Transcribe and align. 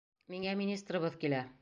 Миңә 0.35 0.55
министрыбыҙ 0.63 1.23
килә. 1.27 1.47